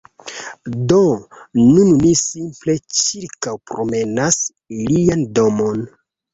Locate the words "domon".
5.41-5.89